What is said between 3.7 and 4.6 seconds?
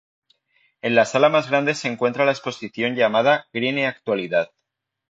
e Actualidad"